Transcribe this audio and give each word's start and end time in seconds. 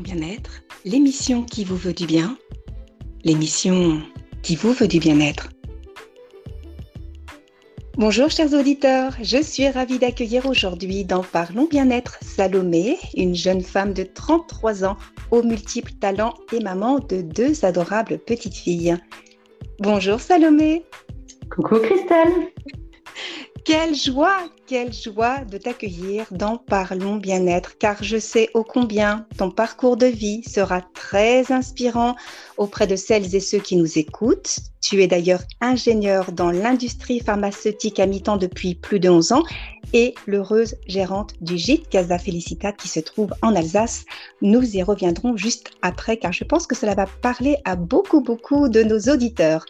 Bien-être, 0.00 0.62
l'émission 0.84 1.42
qui 1.42 1.64
vous 1.64 1.76
veut 1.76 1.92
du 1.92 2.06
bien, 2.06 2.38
l'émission 3.24 4.00
qui 4.42 4.54
vous 4.54 4.72
veut 4.72 4.86
du 4.86 5.00
bien-être. 5.00 5.48
Bonjour 7.96 8.30
chers 8.30 8.54
auditeurs, 8.54 9.14
je 9.20 9.42
suis 9.42 9.68
ravie 9.68 9.98
d'accueillir 9.98 10.46
aujourd'hui 10.46 11.04
dans 11.04 11.24
Parlons 11.24 11.66
Bien-être 11.66 12.16
Salomé, 12.22 12.96
une 13.16 13.34
jeune 13.34 13.62
femme 13.62 13.92
de 13.92 14.04
33 14.04 14.84
ans 14.84 14.96
aux 15.32 15.42
multiples 15.42 15.94
talents 15.94 16.34
et 16.52 16.60
maman 16.60 17.00
de 17.00 17.20
deux 17.20 17.64
adorables 17.64 18.18
petites 18.18 18.54
filles. 18.54 18.96
Bonjour 19.80 20.20
Salomé. 20.20 20.84
Coucou 21.50 21.80
Christelle. 21.80 22.52
Quelle 23.68 23.94
joie, 23.94 24.48
quelle 24.66 24.94
joie 24.94 25.44
de 25.44 25.58
t'accueillir 25.58 26.24
dans 26.30 26.56
Parlons 26.56 27.16
Bien-être, 27.16 27.76
car 27.76 28.02
je 28.02 28.16
sais 28.16 28.48
ô 28.54 28.64
combien 28.64 29.26
ton 29.36 29.50
parcours 29.50 29.98
de 29.98 30.06
vie 30.06 30.42
sera 30.42 30.80
très 30.80 31.52
inspirant 31.52 32.16
auprès 32.56 32.86
de 32.86 32.96
celles 32.96 33.34
et 33.34 33.40
ceux 33.40 33.58
qui 33.58 33.76
nous 33.76 33.98
écoutent. 33.98 34.60
Tu 34.80 35.02
es 35.02 35.06
d'ailleurs 35.06 35.42
ingénieur 35.60 36.32
dans 36.32 36.50
l'industrie 36.50 37.20
pharmaceutique 37.20 38.00
à 38.00 38.06
mi-temps 38.06 38.38
depuis 38.38 38.74
plus 38.74 39.00
de 39.00 39.10
11 39.10 39.32
ans 39.32 39.42
et 39.92 40.14
l'heureuse 40.26 40.74
gérante 40.86 41.34
du 41.42 41.58
gîte 41.58 41.90
Casa 41.90 42.18
Felicitat 42.18 42.72
qui 42.72 42.88
se 42.88 43.00
trouve 43.00 43.34
en 43.42 43.54
Alsace. 43.54 44.06
Nous 44.40 44.78
y 44.78 44.82
reviendrons 44.82 45.36
juste 45.36 45.72
après, 45.82 46.16
car 46.16 46.32
je 46.32 46.44
pense 46.44 46.66
que 46.66 46.74
cela 46.74 46.94
va 46.94 47.04
parler 47.20 47.58
à 47.66 47.76
beaucoup, 47.76 48.22
beaucoup 48.22 48.70
de 48.70 48.82
nos 48.82 49.12
auditeurs. 49.12 49.66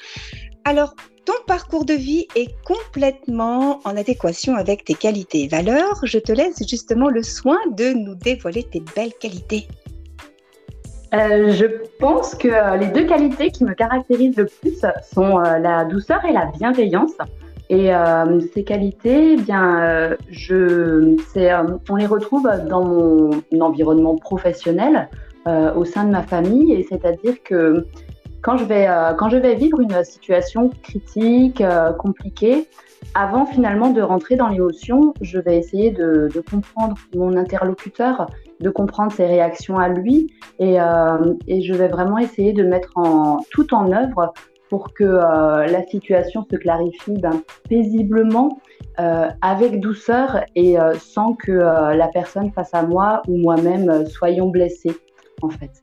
Alors, 0.65 0.95
ton 1.29 1.35
parcours 1.47 1.85
de 1.85 1.93
vie 1.93 2.27
est 2.37 2.55
complètement 2.65 3.81
en 3.85 3.99
adéquation 3.99 4.55
avec 4.55 4.87
tes 4.87 4.95
qualités 4.95 5.43
et 5.43 5.49
valeurs. 5.49 6.01
Je 6.05 6.19
te 6.19 6.33
laisse 6.33 6.67
justement 6.67 7.11
le 7.11 7.23
soin 7.23 7.59
de 7.77 7.93
nous 7.93 8.15
dévoiler 8.15 8.63
tes 8.63 8.83
belles 8.97 9.12
qualités. 9.12 9.69
Euh, 11.12 11.53
je 11.53 11.67
pense 12.01 12.35
que 12.35 12.48
euh, 12.48 12.79
les 12.79 12.87
deux 12.87 13.05
qualités 13.05 13.51
qui 13.51 13.65
me 13.65 13.75
caractérisent 13.75 14.39
le 14.39 14.47
plus 14.47 14.81
sont 15.12 15.39
euh, 15.39 15.59
la 15.59 15.85
douceur 15.85 16.25
et 16.25 16.33
la 16.33 16.47
bienveillance. 16.47 17.12
Et 17.69 17.91
ces 18.55 18.65
qualités, 18.65 19.35
eh 19.35 19.37
bien, 19.37 20.17
je, 20.31 21.15
on 21.91 21.97
les 21.97 22.07
retrouve 22.07 22.51
dans 22.67 22.83
mon 22.83 23.31
environnement 23.61 24.17
professionnel, 24.17 25.11
au 25.45 25.85
sein 25.85 26.05
de 26.05 26.11
ma 26.11 26.23
famille, 26.23 26.73
et 26.73 26.87
c'est-à-dire 26.89 27.35
que 27.45 27.85
quand 28.42 28.56
je 28.56 28.64
vais, 28.64 28.86
euh, 28.89 29.14
quand 29.14 29.28
je 29.28 29.36
vais 29.36 29.55
vivre 29.55 29.81
une 29.81 30.05
situation 30.05 30.70
critique, 30.83 31.61
euh, 31.61 31.92
compliquée, 31.92 32.69
avant 33.14 33.47
finalement 33.47 33.91
de 33.91 34.03
rentrer 34.03 34.36
dans 34.36 34.48
l'émotion, 34.48 35.14
je 35.20 35.39
vais 35.39 35.56
essayer 35.56 35.91
de, 35.91 36.28
comprendre 36.50 36.97
mon 37.14 37.36
interlocuteur, 37.36 38.27
de 38.61 38.70
comprendre 38.70 39.12
ses 39.12 39.27
réactions 39.27 39.78
à 39.78 39.89
lui, 39.89 40.33
et, 40.58 40.80
euh, 40.80 41.34
je 41.48 41.75
vais 41.75 41.89
vraiment 41.89 42.19
essayer 42.19 42.53
de 42.53 42.64
mettre 42.64 42.92
tout 43.50 43.75
en 43.75 43.92
œuvre 43.92 44.33
pour 44.69 44.92
que 44.92 45.05
la 45.05 45.86
situation 45.86 46.45
se 46.50 46.56
clarifie 46.56 47.14
ben, 47.14 47.41
paisiblement, 47.69 48.58
avec 48.97 49.80
douceur 49.80 50.45
et 50.56 50.77
sans 50.98 51.33
que 51.34 51.52
la 51.52 52.08
personne 52.08 52.50
face 52.52 52.75
à 52.75 52.83
moi 52.83 53.23
ou 53.28 53.39
moi-même 53.39 54.06
soyons 54.06 54.48
blessés, 54.48 54.95
en 55.41 55.48
fait 55.48 55.83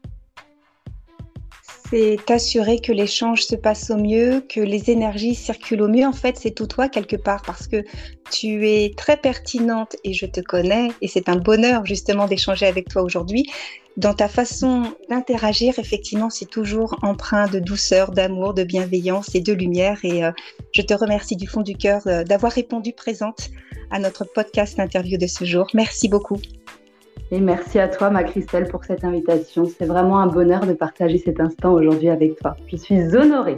c'est 1.90 2.18
t'assurer 2.26 2.80
que 2.80 2.92
l'échange 2.92 3.44
se 3.44 3.56
passe 3.56 3.90
au 3.90 3.98
mieux, 3.98 4.42
que 4.48 4.60
les 4.60 4.90
énergies 4.90 5.36
circulent 5.36 5.84
au 5.84 5.88
mieux. 5.88 6.06
En 6.06 6.14
fait, 6.14 6.38
c'est 6.38 6.52
tout 6.52 6.68
toi 6.68 6.90
quelque 6.90 7.16
part 7.16 7.42
parce 7.44 7.68
que 7.68 7.84
tu 8.32 8.68
es 8.68 8.94
très 8.96 9.18
pertinente 9.18 9.96
et 10.04 10.14
je 10.14 10.26
te 10.26 10.42
connais 10.42 10.90
et 11.02 11.08
c'est 11.08 11.30
un 11.30 11.36
bonheur 11.36 11.86
justement 11.86 12.28
d'échanger 12.28 12.66
avec 12.66 12.90
toi 12.90 13.04
aujourd'hui. 13.04 13.46
Dans 13.98 14.14
ta 14.14 14.28
façon 14.28 14.94
d'interagir, 15.10 15.80
effectivement, 15.80 16.30
c'est 16.30 16.50
toujours 16.50 16.98
empreint 17.02 17.48
de 17.48 17.60
douceur, 17.60 18.12
d'amour, 18.12 18.54
de 18.54 18.66
bienveillance 18.66 19.34
et 19.36 19.40
de 19.40 19.54
lumière. 19.54 20.00
Et 20.04 20.26
euh, 20.26 20.32
je 20.74 20.82
te 20.82 20.94
remercie 20.94 21.38
du 21.38 21.48
fond 21.48 21.62
du 21.62 21.76
cœur 21.78 22.02
euh, 22.08 22.24
d'avoir 22.26 22.52
répondu 22.52 22.92
présente 22.92 23.52
à 23.92 24.00
notre 24.00 24.26
podcast 24.26 24.80
interview 24.80 25.18
de 25.18 25.28
ce 25.28 25.46
jour. 25.46 25.68
Merci 25.74 26.10
beaucoup. 26.10 26.40
Et 27.36 27.42
merci 27.42 27.80
à 27.80 27.90
toi, 27.90 28.10
ma 28.10 28.24
Christelle, 28.24 28.70
pour 28.70 28.86
cette 28.86 29.04
invitation. 29.04 29.66
C'est 29.66 29.84
vraiment 29.84 30.20
un 30.20 30.28
bonheur 30.28 30.66
de 30.66 30.72
partager 30.72 31.18
cet 31.18 31.42
instant 31.42 31.74
aujourd'hui 31.74 32.08
avec 32.08 32.40
toi. 32.40 32.56
Je 32.68 32.78
suis 32.78 33.14
honorée. 33.14 33.58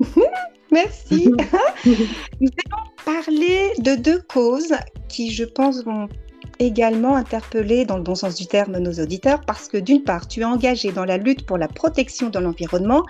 merci. 0.70 1.30
Nous 1.86 2.50
allons 2.66 2.84
parler 3.06 3.70
de 3.78 3.94
deux 3.94 4.20
causes 4.20 4.74
qui, 5.08 5.30
je 5.30 5.44
pense, 5.44 5.82
vont 5.82 6.10
également 6.58 7.16
interpeller, 7.16 7.86
dans 7.86 7.96
le 7.96 8.02
bon 8.02 8.14
sens 8.14 8.34
du 8.34 8.46
terme, 8.46 8.76
nos 8.76 8.92
auditeurs, 9.02 9.40
parce 9.46 9.68
que 9.68 9.78
d'une 9.78 10.04
part, 10.04 10.28
tu 10.28 10.40
es 10.40 10.44
engagé 10.44 10.92
dans 10.92 11.06
la 11.06 11.16
lutte 11.16 11.46
pour 11.46 11.56
la 11.56 11.68
protection 11.68 12.28
de 12.28 12.38
l'environnement 12.38 13.02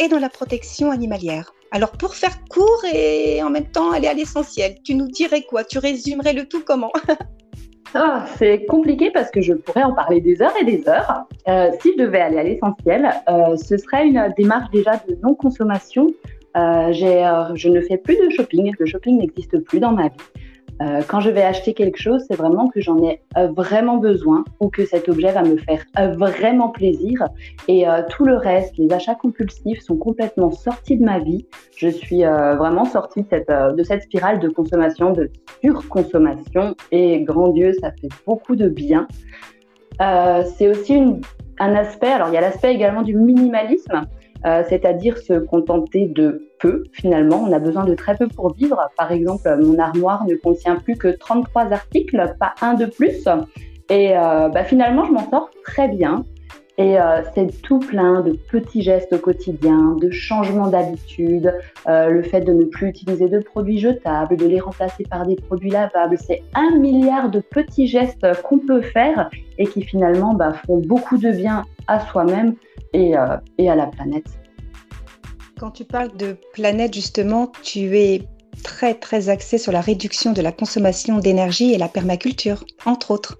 et 0.00 0.08
dans 0.08 0.18
la 0.18 0.28
protection 0.28 0.90
animalière. 0.90 1.54
Alors, 1.70 1.92
pour 1.92 2.16
faire 2.16 2.36
court 2.50 2.82
et 2.92 3.40
en 3.44 3.50
même 3.50 3.70
temps 3.70 3.92
aller 3.92 4.08
à 4.08 4.14
l'essentiel, 4.14 4.74
tu 4.82 4.96
nous 4.96 5.06
dirais 5.06 5.42
quoi? 5.42 5.62
Tu 5.62 5.78
résumerais 5.78 6.32
le 6.32 6.48
tout 6.48 6.64
comment? 6.66 6.90
Ah, 7.94 8.24
c'est 8.36 8.64
compliqué 8.64 9.10
parce 9.10 9.30
que 9.30 9.42
je 9.42 9.52
pourrais 9.52 9.82
en 9.82 9.92
parler 9.92 10.20
des 10.20 10.40
heures 10.40 10.54
et 10.60 10.64
des 10.64 10.88
heures. 10.88 11.26
Euh, 11.46 11.70
si 11.80 11.92
je 11.92 12.02
devais 12.02 12.20
aller 12.20 12.38
à 12.38 12.42
l'essentiel, 12.42 13.10
euh, 13.28 13.56
ce 13.56 13.76
serait 13.76 14.06
une 14.06 14.32
démarche 14.36 14.70
déjà 14.70 14.92
de 15.08 15.18
non-consommation. 15.22 16.06
Euh, 16.56 16.92
je 16.92 17.68
ne 17.68 17.80
fais 17.82 17.98
plus 17.98 18.16
de 18.16 18.30
shopping. 18.30 18.72
Le 18.78 18.86
shopping 18.86 19.18
n'existe 19.18 19.58
plus 19.64 19.78
dans 19.78 19.92
ma 19.92 20.04
vie. 20.04 20.44
Euh, 20.82 21.02
quand 21.06 21.20
je 21.20 21.30
vais 21.30 21.42
acheter 21.42 21.74
quelque 21.74 21.98
chose, 21.98 22.24
c'est 22.28 22.34
vraiment 22.34 22.68
que 22.68 22.80
j'en 22.80 22.98
ai 23.04 23.20
euh, 23.36 23.48
vraiment 23.48 23.98
besoin 23.98 24.44
ou 24.58 24.68
que 24.68 24.84
cet 24.84 25.08
objet 25.08 25.30
va 25.30 25.42
me 25.42 25.56
faire 25.56 25.84
euh, 25.98 26.08
vraiment 26.08 26.70
plaisir. 26.70 27.28
Et 27.68 27.84
tout 28.10 28.24
le 28.24 28.36
reste, 28.36 28.76
les 28.76 28.92
achats 28.92 29.14
compulsifs 29.14 29.80
sont 29.82 29.96
complètement 29.96 30.50
sortis 30.50 30.96
de 30.96 31.04
ma 31.04 31.18
vie. 31.18 31.46
Je 31.76 31.88
suis 31.88 32.22
vraiment 32.22 32.84
sortie 32.84 33.22
de 33.22 33.82
cette, 33.82 34.02
spirale 34.02 34.40
de 34.40 34.48
consommation, 34.48 35.12
de 35.12 35.30
surconsommation. 35.62 36.74
Et 36.90 37.22
grand 37.22 37.48
Dieu, 37.48 37.72
ça 37.80 37.90
fait 37.92 38.08
beaucoup 38.26 38.56
de 38.56 38.68
bien. 38.68 39.06
c'est 39.98 40.68
aussi 40.68 41.02
un 41.58 41.74
aspect, 41.74 42.08
alors 42.08 42.28
il 42.28 42.34
y 42.34 42.38
a 42.38 42.40
l'aspect 42.40 42.74
également 42.74 43.02
du 43.02 43.14
minimalisme. 43.14 44.02
Euh, 44.44 44.64
c'est-à-dire 44.68 45.18
se 45.18 45.34
contenter 45.34 46.06
de 46.06 46.48
peu 46.58 46.82
finalement. 46.92 47.44
On 47.46 47.52
a 47.52 47.60
besoin 47.60 47.84
de 47.84 47.94
très 47.94 48.16
peu 48.16 48.26
pour 48.26 48.52
vivre. 48.54 48.88
Par 48.96 49.12
exemple, 49.12 49.56
mon 49.62 49.78
armoire 49.78 50.26
ne 50.26 50.34
contient 50.34 50.76
plus 50.76 50.96
que 50.96 51.08
33 51.08 51.72
articles, 51.72 52.34
pas 52.40 52.54
un 52.60 52.74
de 52.74 52.86
plus. 52.86 53.28
Et 53.88 54.16
euh, 54.16 54.48
bah, 54.48 54.64
finalement, 54.64 55.04
je 55.04 55.12
m'en 55.12 55.30
sors 55.30 55.50
très 55.64 55.88
bien. 55.88 56.24
Et 56.78 56.98
euh, 56.98 57.22
c'est 57.34 57.60
tout 57.62 57.80
plein 57.80 58.22
de 58.22 58.32
petits 58.32 58.82
gestes 58.82 59.12
au 59.12 59.18
quotidien, 59.18 59.96
de 60.00 60.10
changements 60.10 60.68
d'habitude, 60.68 61.52
le 61.86 62.22
fait 62.22 62.40
de 62.40 62.52
ne 62.52 62.64
plus 62.64 62.88
utiliser 62.88 63.28
de 63.28 63.40
produits 63.40 63.78
jetables, 63.78 64.36
de 64.36 64.46
les 64.46 64.60
remplacer 64.60 65.04
par 65.04 65.26
des 65.26 65.36
produits 65.36 65.70
lavables. 65.70 66.16
C'est 66.18 66.42
un 66.54 66.78
milliard 66.78 67.30
de 67.30 67.40
petits 67.40 67.86
gestes 67.86 68.26
qu'on 68.42 68.58
peut 68.58 68.80
faire 68.80 69.28
et 69.58 69.66
qui 69.66 69.82
finalement 69.82 70.34
bah, 70.34 70.54
font 70.66 70.78
beaucoup 70.78 71.18
de 71.18 71.30
bien 71.30 71.64
à 71.86 72.00
soi-même 72.00 72.54
et, 72.92 73.16
euh, 73.16 73.36
et 73.58 73.70
à 73.70 73.74
la 73.74 73.86
planète. 73.86 74.26
Quand 75.58 75.70
tu 75.70 75.84
parles 75.84 76.16
de 76.16 76.36
planète, 76.52 76.94
justement, 76.94 77.52
tu 77.62 77.96
es 77.96 78.22
très 78.64 78.94
très 78.94 79.28
axé 79.28 79.58
sur 79.58 79.72
la 79.72 79.80
réduction 79.80 80.32
de 80.32 80.42
la 80.42 80.52
consommation 80.52 81.18
d'énergie 81.18 81.72
et 81.72 81.78
la 81.78 81.88
permaculture, 81.88 82.64
entre 82.84 83.12
autres. 83.12 83.38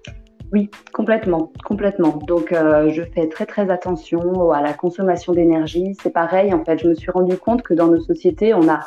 Oui, 0.53 0.69
complètement, 0.93 1.51
complètement. 1.65 2.19
Donc, 2.27 2.51
euh, 2.51 2.91
je 2.91 3.01
fais 3.01 3.27
très 3.27 3.47
très 3.47 3.71
attention 3.71 4.51
à 4.51 4.61
la 4.61 4.73
consommation 4.73 5.33
d'énergie. 5.33 5.95
C'est 5.99 6.11
pareil, 6.11 6.53
en 6.53 6.63
fait, 6.63 6.77
je 6.77 6.87
me 6.87 6.93
suis 6.93 7.09
rendu 7.09 7.35
compte 7.37 7.63
que 7.63 7.73
dans 7.73 7.87
nos 7.87 7.99
sociétés, 7.99 8.53
on 8.53 8.69
a, 8.69 8.81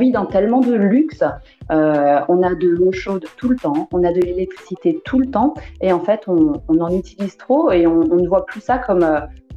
vit 0.00 0.10
dans 0.10 0.26
tellement 0.26 0.60
de 0.60 0.74
luxe. 0.74 1.22
Euh, 1.70 2.18
on 2.28 2.42
a 2.42 2.56
de 2.56 2.66
l'eau 2.66 2.90
chaude 2.90 3.24
tout 3.36 3.48
le 3.48 3.54
temps, 3.54 3.88
on 3.92 4.02
a 4.02 4.12
de 4.12 4.20
l'électricité 4.20 5.00
tout 5.04 5.20
le 5.20 5.26
temps, 5.26 5.54
et 5.80 5.92
en 5.92 6.00
fait, 6.00 6.26
on, 6.26 6.60
en 6.68 6.90
utilise 6.90 7.36
trop 7.36 7.70
et 7.70 7.86
on, 7.86 8.02
ne 8.02 8.26
voit 8.26 8.44
plus 8.44 8.60
ça 8.60 8.78
comme 8.78 9.06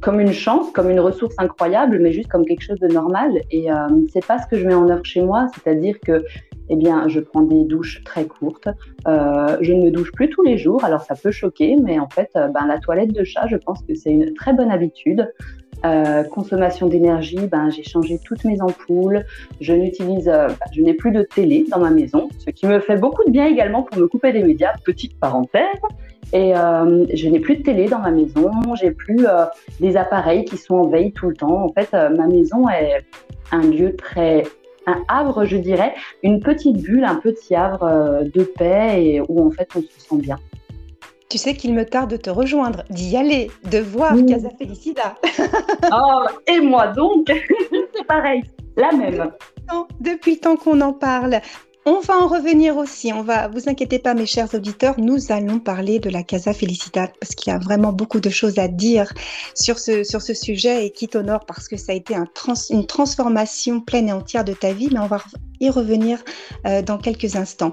comme 0.00 0.20
une 0.20 0.32
chance, 0.32 0.70
comme 0.72 0.90
une 0.90 1.00
ressource 1.00 1.34
incroyable, 1.38 1.98
mais 2.00 2.12
juste 2.12 2.28
comme 2.28 2.44
quelque 2.44 2.62
chose 2.62 2.78
de 2.78 2.88
normal. 2.88 3.40
Et 3.50 3.72
euh, 3.72 3.76
c'est 4.12 4.24
pas 4.24 4.38
ce 4.38 4.46
que 4.46 4.56
je 4.56 4.66
mets 4.66 4.74
en 4.74 4.88
œuvre 4.88 5.04
chez 5.04 5.22
moi, 5.22 5.46
c'est-à-dire 5.54 5.98
que, 6.00 6.22
eh 6.68 6.76
bien, 6.76 7.08
je 7.08 7.20
prends 7.20 7.42
des 7.42 7.64
douches 7.64 8.02
très 8.04 8.24
courtes. 8.24 8.68
Euh, 9.06 9.56
je 9.60 9.72
ne 9.72 9.84
me 9.84 9.90
douche 9.90 10.12
plus 10.12 10.28
tous 10.28 10.42
les 10.42 10.58
jours, 10.58 10.84
alors 10.84 11.02
ça 11.02 11.14
peut 11.14 11.30
choquer, 11.30 11.76
mais 11.82 11.98
en 11.98 12.08
fait, 12.08 12.30
euh, 12.36 12.48
ben, 12.48 12.66
la 12.66 12.78
toilette 12.78 13.12
de 13.12 13.24
chat, 13.24 13.46
je 13.46 13.56
pense 13.56 13.82
que 13.82 13.94
c'est 13.94 14.10
une 14.10 14.34
très 14.34 14.52
bonne 14.52 14.70
habitude. 14.70 15.32
Euh, 15.84 16.24
consommation 16.24 16.86
d'énergie, 16.88 17.46
ben, 17.46 17.70
j'ai 17.70 17.82
changé 17.82 18.18
toutes 18.24 18.44
mes 18.44 18.60
ampoules. 18.60 19.24
Je 19.60 19.74
n'utilise, 19.74 20.26
ben, 20.26 20.48
je 20.72 20.80
n'ai 20.80 20.94
plus 20.94 21.12
de 21.12 21.22
télé 21.22 21.66
dans 21.70 21.78
ma 21.78 21.90
maison, 21.90 22.28
ce 22.38 22.50
qui 22.50 22.66
me 22.66 22.80
fait 22.80 22.96
beaucoup 22.96 23.24
de 23.24 23.30
bien 23.30 23.46
également 23.46 23.82
pour 23.82 23.98
me 23.98 24.08
couper 24.08 24.32
des 24.32 24.42
médias. 24.42 24.72
Petite 24.84 25.18
parenthèse. 25.20 25.62
Et 26.32 26.54
je 26.54 27.28
n'ai 27.28 27.38
plus 27.38 27.58
de 27.58 27.62
télé 27.62 27.88
dans 27.88 28.00
ma 28.00 28.10
maison, 28.10 28.50
j'ai 28.74 28.90
plus 28.90 29.24
des 29.78 29.96
appareils 29.96 30.44
qui 30.44 30.56
sont 30.56 30.74
en 30.74 30.88
veille 30.88 31.12
tout 31.12 31.28
le 31.28 31.36
temps. 31.36 31.62
En 31.62 31.72
fait, 31.72 31.92
ma 31.92 32.26
maison 32.26 32.68
est 32.68 33.04
un 33.52 33.62
lieu 33.62 33.94
très, 33.94 34.42
un 34.86 35.02
havre, 35.08 35.44
je 35.44 35.56
dirais, 35.56 35.94
une 36.22 36.40
petite 36.40 36.78
bulle, 36.82 37.04
un 37.04 37.16
petit 37.16 37.54
havre 37.54 38.24
de 38.24 38.44
paix 38.44 39.04
et 39.04 39.20
où 39.28 39.46
en 39.46 39.50
fait 39.50 39.68
on 39.74 39.80
se 39.80 40.08
sent 40.08 40.16
bien. 40.18 40.38
tu 41.28 41.38
sais 41.38 41.54
qu'il 41.54 41.74
me 41.74 41.84
tarde 41.84 42.10
de 42.10 42.16
te 42.16 42.30
rejoindre, 42.30 42.84
d'y 42.90 43.16
aller, 43.16 43.50
de 43.70 43.78
voir 43.78 44.14
Casa 44.28 44.50
Felicida. 44.58 45.16
oh, 45.92 46.24
et 46.46 46.60
moi 46.60 46.88
donc, 46.88 47.26
c'est 47.94 48.06
pareil, 48.06 48.42
la 48.76 48.92
même. 48.92 49.30
Depuis 50.00 50.38
tant 50.38 50.56
qu'on 50.56 50.80
en 50.80 50.92
parle, 50.92 51.40
on 51.86 52.00
va 52.00 52.18
en 52.18 52.26
revenir 52.26 52.76
aussi. 52.76 53.12
On 53.12 53.22
va, 53.22 53.46
vous 53.46 53.68
inquiétez 53.68 54.00
pas, 54.00 54.12
mes 54.12 54.26
chers 54.26 54.52
auditeurs, 54.54 54.96
nous 54.98 55.30
allons 55.30 55.60
parler 55.60 56.00
de 56.00 56.10
la 56.10 56.24
Casa 56.24 56.52
Felicidad 56.52 57.10
parce 57.20 57.34
qu'il 57.36 57.52
y 57.52 57.56
a 57.56 57.58
vraiment 57.58 57.92
beaucoup 57.92 58.18
de 58.18 58.28
choses 58.28 58.58
à 58.58 58.66
dire 58.66 59.12
sur 59.54 59.78
ce, 59.78 60.02
sur 60.02 60.20
ce 60.20 60.34
sujet 60.34 60.84
et 60.84 60.90
qui 60.90 61.06
t'honore 61.06 61.46
parce 61.46 61.68
que 61.68 61.76
ça 61.76 61.92
a 61.92 61.94
été 61.94 62.14
un 62.14 62.26
une 62.70 62.86
transformation 62.86 63.80
pleine 63.80 64.08
et 64.08 64.12
entière 64.12 64.44
de 64.44 64.52
ta 64.52 64.72
vie, 64.72 64.88
mais 64.92 64.98
on 64.98 65.06
va 65.06 65.22
y 65.60 65.70
revenir 65.70 66.22
euh, 66.66 66.82
dans 66.82 66.98
quelques 66.98 67.36
instants. 67.36 67.72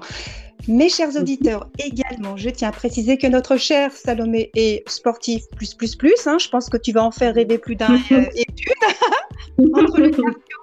Mes 0.68 0.88
chers 0.88 1.16
auditeurs, 1.16 1.68
également, 1.78 2.36
je 2.36 2.48
tiens 2.50 2.68
à 2.68 2.72
préciser 2.72 3.18
que 3.18 3.26
notre 3.26 3.56
cher 3.56 3.92
Salomé 3.92 4.50
est 4.54 4.88
sportif 4.88 5.42
plus 5.56 5.74
plus 5.74 5.96
plus. 5.96 6.26
Hein. 6.26 6.38
Je 6.38 6.48
pense 6.48 6.70
que 6.70 6.76
tu 6.76 6.92
vas 6.92 7.02
en 7.02 7.10
faire 7.10 7.34
rêver 7.34 7.58
plus 7.58 7.74
d'un 7.74 7.94
euh, 7.94 8.24
et 8.36 8.46
d'une. 8.54 9.74
Entre 9.74 10.00
le 10.00 10.10
cardio, 10.10 10.58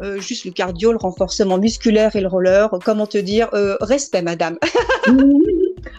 euh, 0.00 0.20
juste 0.20 0.44
le 0.44 0.50
cardio, 0.52 0.92
le 0.92 0.98
renforcement 0.98 1.58
musculaire 1.58 2.14
et 2.16 2.20
le 2.20 2.28
roller. 2.28 2.70
Comment 2.84 3.06
te 3.06 3.18
dire 3.18 3.48
euh, 3.54 3.76
Respect, 3.80 4.22
madame. 4.22 4.58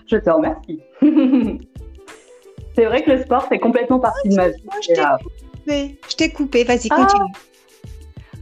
je 0.07 0.17
te 0.17 0.29
remercie. 0.29 0.79
C'est 2.75 2.85
vrai 2.85 3.03
que 3.03 3.11
le 3.11 3.21
sport 3.23 3.47
fait 3.47 3.59
complètement 3.59 3.99
partie 3.99 4.29
de 4.29 4.35
ma 4.35 4.49
vie. 4.49 4.63
je 5.67 6.15
t'ai 6.15 6.31
coupé. 6.31 6.63
Vas-y, 6.63 6.87
ah. 6.91 6.95
continue. 6.95 7.33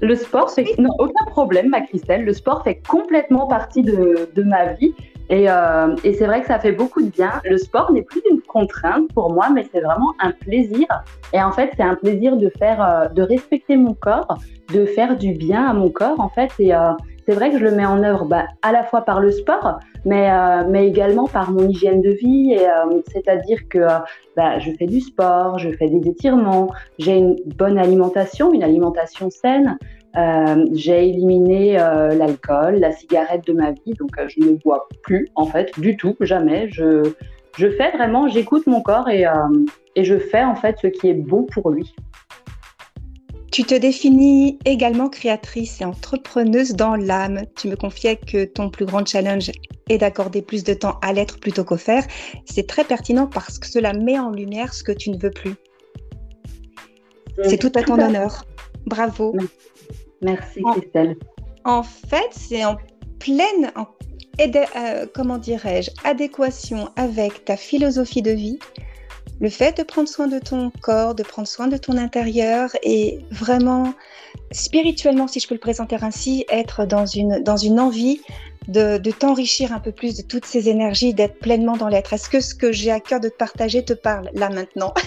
Le 0.02 0.16
sport, 0.16 0.52
fait... 0.52 0.66
non, 0.78 0.90
aucun 1.00 1.26
problème, 1.28 1.70
ma 1.70 1.82
Christelle. 1.82 2.24
Le 2.26 2.34
sport 2.34 2.64
fait 2.64 2.82
complètement 2.88 3.48
partie 3.48 3.82
de, 3.82 4.30
de 4.34 4.44
ma 4.44 4.74
vie. 4.74 4.94
Et, 5.30 5.50
euh, 5.50 5.96
et 6.04 6.14
c'est 6.14 6.26
vrai 6.26 6.42
que 6.42 6.48
ça 6.48 6.60
fait 6.60 6.72
beaucoup 6.72 7.02
de 7.02 7.10
bien. 7.10 7.34
Le 7.44 7.58
sport 7.58 7.92
n'est 7.92 8.04
plus 8.04 8.22
une 8.32 8.42
contrainte 8.42 9.12
pour 9.14 9.34
moi, 9.34 9.50
mais 9.54 9.66
c'est 9.74 9.82
vraiment 9.82 10.14
un 10.20 10.32
plaisir. 10.32 10.88
Et 11.34 11.42
en 11.42 11.52
fait, 11.52 11.72
c'est 11.76 11.84
un 11.84 11.96
plaisir 11.96 12.38
de 12.38 12.50
faire, 12.58 12.82
euh, 12.82 13.08
de 13.10 13.22
respecter 13.24 13.76
mon 13.76 13.94
corps, 13.94 14.38
de 14.74 14.86
faire 14.86 15.18
du 15.18 15.34
bien 15.34 15.66
à 15.66 15.74
mon 15.74 15.90
corps, 15.90 16.20
en 16.20 16.30
fait. 16.30 16.52
Et 16.60 16.74
euh, 16.74 16.92
c'est 17.27 17.35
vrai 17.35 17.51
que 17.51 17.59
je 17.59 17.63
le 17.63 17.71
mets 17.71 17.85
en 17.85 18.03
œuvre 18.03 18.25
bah, 18.25 18.45
à 18.62 18.71
la 18.71 18.83
fois 18.83 19.01
par 19.01 19.19
le 19.19 19.31
sport, 19.31 19.79
mais, 20.06 20.31
euh, 20.31 20.63
mais 20.69 20.88
également 20.88 21.27
par 21.27 21.51
mon 21.51 21.68
hygiène 21.68 22.01
de 22.01 22.12
vie. 22.12 22.53
Et 22.53 22.65
c'est-à-dire 23.12 23.59
que 23.69 23.79
bah, 24.38 24.59
je 24.59 24.71
fais 24.71 24.85
du 24.85 25.01
sport, 25.01 25.59
je 25.59 25.69
fais 25.71 25.89
des 25.89 26.09
étirements, 26.09 26.69
j'ai 27.00 27.18
une 27.18 27.35
bonne 27.57 27.77
alimentation, 27.77 28.53
une 28.53 28.63
alimentation 28.63 29.29
saine. 29.29 29.77
Euh, 30.18 30.65
j'ai 30.74 31.09
éliminé 31.09 31.79
euh, 31.79 32.15
l'alcool, 32.15 32.79
la 32.79 32.91
cigarette 32.91 33.45
de 33.45 33.53
ma 33.53 33.71
vie, 33.71 33.94
donc 34.00 34.18
euh, 34.18 34.27
je 34.27 34.44
ne 34.44 34.56
bois 34.56 34.88
plus 35.03 35.29
en 35.35 35.45
fait 35.45 35.79
du 35.79 35.95
tout, 35.95 36.15
jamais. 36.21 36.69
Je, 36.71 37.13
je 37.57 37.69
fais 37.69 37.91
vraiment, 37.91 38.27
j'écoute 38.27 38.65
mon 38.65 38.81
corps 38.81 39.09
et, 39.09 39.25
et 39.95 40.03
je 40.03 40.18
fais 40.18 40.44
en 40.44 40.56
fait 40.56 40.77
ce 40.81 40.88
qui 40.88 41.09
est 41.09 41.13
bon 41.13 41.44
pour 41.44 41.69
lui. 41.69 41.94
Tu 43.52 43.64
te 43.64 43.76
définis 43.76 44.60
également 44.66 45.10
créatrice 45.10 45.82
et 45.82 45.86
entrepreneuse 45.86 46.74
dans 46.74 46.96
l'âme. 46.96 47.44
Tu 47.56 47.70
me 47.70 47.76
confiais 47.76 48.18
que 48.18 48.46
ton 48.46 48.70
plus 48.70 48.86
grand 48.86 49.06
challenge 49.06 49.52
est 49.90 49.98
d'accorder 50.00 50.42
plus 50.42 50.64
de 50.64 50.74
temps 50.74 51.00
à 51.02 51.14
l'être 51.14 51.40
plutôt 51.40 51.64
qu'au 51.64 51.78
faire. 51.78 52.06
C'est 52.46 52.68
très 52.68 52.84
pertinent 52.84 53.28
parce 53.28 53.58
que 53.58 53.68
cela 53.68 53.94
met 53.94 54.20
en 54.20 54.32
lumière 54.32 54.74
ce 54.74 54.84
que 54.84 54.92
tu 54.92 55.10
ne 55.10 55.18
veux 55.18 55.32
plus. 55.32 55.56
C'est 57.44 57.58
tout 57.58 57.72
à 57.76 57.84
ton 57.84 58.00
honneur. 58.00 58.46
Bravo. 58.86 59.36
Merci 60.22 60.62
Christelle. 60.74 61.18
En 61.66 61.84
fait, 61.84 62.30
c'est 62.32 62.66
en 62.66 62.78
pleine, 63.20 63.72
euh, 64.40 65.06
comment 65.14 65.38
dirais-je, 65.38 65.92
adéquation 66.04 66.90
avec 66.96 67.46
ta 67.46 67.58
philosophie 67.58 68.22
de 68.22 68.32
vie, 68.32 68.60
le 69.39 69.50
fait 69.50 69.78
de 69.78 69.84
prendre 69.84 70.07
soin 70.07 70.28
de 70.28 70.39
ton 70.39 70.72
corps, 70.81 71.16
de 71.16 71.24
prendre 71.24 71.48
soin 71.48 71.68
de 71.68 71.78
ton 71.78 71.98
intérieur 71.98 72.69
et 72.84 73.19
vraiment 73.31 73.94
spirituellement, 74.51 75.28
si 75.28 75.39
je 75.39 75.48
peux 75.48 75.56
le 75.56 75.60
présenter 75.60 75.98
ainsi, 76.01 76.45
être 76.50 76.86
dans 76.86 77.06
une, 77.06 77.44
dans 77.44 77.57
une 77.57 77.80
envie 77.80 78.22
de, 78.68 78.98
de 78.98 79.12
t'enrichir 79.12 79.74
un 79.74 79.80
peu 79.80 79.92
plus 79.92 80.18
de 80.18 80.22
toutes 80.24 80.45
ces 80.45 80.69
énergies, 80.69 81.13
d'être 81.13 81.39
pleinement 81.39 81.78
dans 81.78 81.88
l'être. 81.88 82.13
Est-ce 82.13 82.30
que 82.30 82.39
ce 82.39 82.56
que 82.56 82.72
j'ai 82.72 82.92
à 82.92 83.00
cœur 83.00 83.19
de 83.19 83.30
te 83.30 83.38
partager 83.38 83.84
te 83.84 83.94
parle 83.94 84.30
là 84.34 84.50
maintenant? 84.50 84.94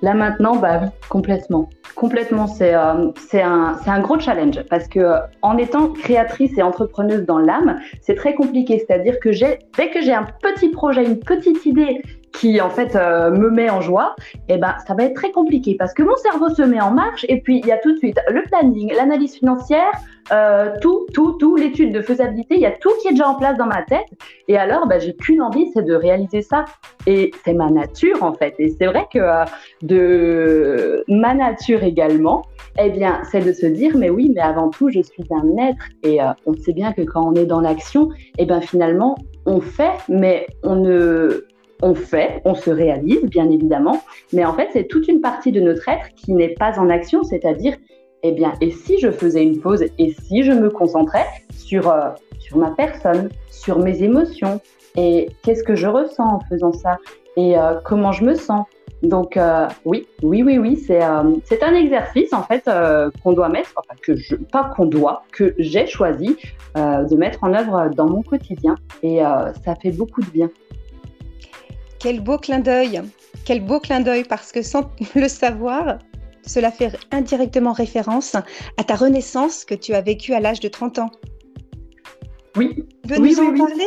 Là 0.00 0.14
maintenant, 0.14 0.56
bah 0.56 0.92
complètement. 1.10 1.68
Complètement, 1.94 2.46
c'est 2.46 2.74
euh, 2.74 3.10
un, 3.34 3.78
un, 3.86 4.00
gros 4.00 4.18
challenge 4.18 4.62
parce 4.70 4.88
que 4.88 5.16
en 5.42 5.58
étant 5.58 5.88
créatrice 5.92 6.56
et 6.56 6.62
entrepreneuse 6.62 7.26
dans 7.26 7.38
l'âme, 7.38 7.80
c'est 8.00 8.14
très 8.14 8.34
compliqué. 8.34 8.78
C'est-à-dire 8.78 9.20
que 9.20 9.28
dès 9.28 9.90
que 9.90 10.00
j'ai 10.00 10.14
un 10.14 10.26
petit 10.40 10.70
projet, 10.70 11.04
une 11.04 11.18
petite 11.18 11.66
idée 11.66 12.00
qui 12.32 12.60
en 12.60 12.70
fait 12.70 12.96
euh, 12.96 13.30
me 13.30 13.50
met 13.50 13.70
en 13.70 13.80
joie, 13.80 14.14
eh 14.48 14.56
ben 14.56 14.74
ça 14.86 14.94
va 14.94 15.04
être 15.04 15.14
très 15.14 15.30
compliqué 15.32 15.76
parce 15.78 15.92
que 15.94 16.02
mon 16.02 16.16
cerveau 16.16 16.48
se 16.48 16.62
met 16.62 16.80
en 16.80 16.90
marche 16.90 17.26
et 17.28 17.40
puis 17.40 17.58
il 17.58 17.66
y 17.66 17.72
a 17.72 17.78
tout 17.78 17.92
de 17.92 17.98
suite 17.98 18.18
le 18.30 18.42
planning, 18.42 18.92
l'analyse 18.94 19.34
financière, 19.34 19.90
euh, 20.32 20.70
tout, 20.80 21.06
tout, 21.12 21.32
tout, 21.38 21.56
l'étude 21.56 21.92
de 21.92 22.02
faisabilité, 22.02 22.54
il 22.54 22.60
y 22.60 22.66
a 22.66 22.70
tout 22.70 22.90
qui 23.02 23.08
est 23.08 23.12
déjà 23.12 23.28
en 23.28 23.34
place 23.34 23.56
dans 23.56 23.66
ma 23.66 23.82
tête. 23.82 24.06
Et 24.46 24.56
alors, 24.56 24.86
bah, 24.86 25.00
j'ai 25.00 25.14
qu'une 25.14 25.42
envie, 25.42 25.70
c'est 25.74 25.84
de 25.84 25.94
réaliser 25.94 26.40
ça. 26.42 26.66
Et 27.06 27.32
c'est 27.44 27.54
ma 27.54 27.68
nature 27.68 28.22
en 28.22 28.32
fait. 28.32 28.54
Et 28.58 28.68
c'est 28.78 28.86
vrai 28.86 29.06
que 29.12 29.18
euh, 29.18 29.44
de 29.82 31.04
ma 31.08 31.34
nature 31.34 31.82
également, 31.82 32.42
eh 32.78 32.90
bien, 32.90 33.22
c'est 33.30 33.44
de 33.44 33.52
se 33.52 33.66
dire, 33.66 33.96
mais 33.96 34.10
oui, 34.10 34.30
mais 34.32 34.40
avant 34.40 34.68
tout, 34.68 34.88
je 34.88 35.00
suis 35.00 35.24
un 35.30 35.56
être. 35.56 35.84
Et 36.04 36.18
on 36.46 36.54
sait 36.54 36.72
bien 36.72 36.92
que 36.92 37.02
quand 37.02 37.26
on 37.26 37.34
est 37.34 37.46
dans 37.46 37.60
l'action, 37.60 38.10
eh 38.38 38.46
ben 38.46 38.60
finalement, 38.60 39.16
on 39.46 39.60
fait, 39.60 39.98
mais 40.08 40.46
on 40.62 40.76
ne 40.76 41.46
on 41.82 41.94
fait, 41.94 42.42
on 42.44 42.54
se 42.54 42.70
réalise, 42.70 43.22
bien 43.24 43.50
évidemment, 43.50 44.02
mais 44.32 44.44
en 44.44 44.54
fait, 44.54 44.68
c'est 44.72 44.84
toute 44.84 45.08
une 45.08 45.20
partie 45.20 45.52
de 45.52 45.60
notre 45.60 45.88
être 45.88 46.14
qui 46.14 46.32
n'est 46.32 46.54
pas 46.54 46.78
en 46.78 46.90
action, 46.90 47.22
c'est-à-dire, 47.22 47.76
eh 48.22 48.32
bien, 48.32 48.52
et 48.60 48.70
si 48.70 48.98
je 48.98 49.10
faisais 49.10 49.42
une 49.42 49.60
pause, 49.60 49.84
et 49.98 50.12
si 50.12 50.42
je 50.42 50.52
me 50.52 50.68
concentrais 50.70 51.26
sur, 51.56 51.90
euh, 51.90 52.10
sur 52.38 52.58
ma 52.58 52.70
personne, 52.70 53.30
sur 53.50 53.78
mes 53.78 54.02
émotions, 54.02 54.60
et 54.96 55.30
qu'est-ce 55.42 55.62
que 55.62 55.74
je 55.74 55.86
ressens 55.86 56.26
en 56.26 56.40
faisant 56.40 56.72
ça, 56.72 56.98
et 57.36 57.56
euh, 57.56 57.74
comment 57.84 58.12
je 58.12 58.24
me 58.24 58.34
sens? 58.34 58.66
Donc 59.02 59.38
euh, 59.38 59.66
oui, 59.86 60.06
oui, 60.22 60.42
oui, 60.42 60.58
oui, 60.58 60.76
c'est 60.76 61.00
un 61.00 61.74
exercice 61.74 62.34
en 62.34 62.42
fait 62.42 62.68
qu'on 63.22 63.32
doit 63.32 63.48
mettre, 63.48 63.72
enfin 63.76 63.94
pas 64.52 64.70
qu'on 64.76 64.84
doit, 64.84 65.22
que 65.32 65.54
j'ai 65.56 65.86
choisi 65.86 66.36
de 66.74 67.16
mettre 67.16 67.42
en 67.42 67.54
œuvre 67.54 67.88
dans 67.96 68.06
mon 68.06 68.20
quotidien, 68.20 68.74
et 69.02 69.20
ça 69.64 69.74
fait 69.76 69.92
beaucoup 69.92 70.20
de 70.20 70.28
bien. 70.28 70.50
Quel 72.00 72.20
beau 72.20 72.38
clin 72.38 72.60
d'œil, 72.60 73.02
quel 73.44 73.60
beau 73.60 73.78
clin 73.78 74.00
d'œil 74.00 74.24
parce 74.24 74.52
que 74.52 74.62
sans 74.62 74.90
le 75.14 75.28
savoir, 75.28 75.98
cela 76.46 76.72
fait 76.72 76.98
indirectement 77.12 77.72
référence 77.72 78.34
à 78.34 78.84
ta 78.84 78.94
renaissance 78.94 79.64
que 79.64 79.74
tu 79.74 79.92
as 79.94 80.00
vécue 80.00 80.32
à 80.32 80.40
l'âge 80.40 80.60
de 80.60 80.68
30 80.68 80.98
ans. 80.98 81.10
Oui. 82.56 82.86
Tu 83.04 83.12
veux 83.12 83.18
nous 83.18 83.38
en 83.38 83.56
parler? 83.56 83.84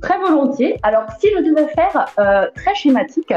Très, 0.00 0.18
volontiers. 0.18 0.78
Alors, 0.82 1.04
si 1.18 1.28
je 1.34 1.42
devais 1.42 1.68
faire 1.68 2.06
euh, 2.18 2.46
très 2.54 2.74
schématique, 2.74 3.32